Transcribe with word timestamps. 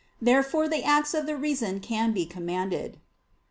Therefore 0.19 0.67
the 0.67 0.83
acts 0.83 1.13
of 1.13 1.27
the 1.27 1.35
reason 1.35 1.79
can 1.79 2.11
be 2.11 2.25
commanded. 2.25 2.97